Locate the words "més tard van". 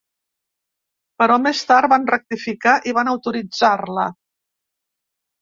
1.43-2.07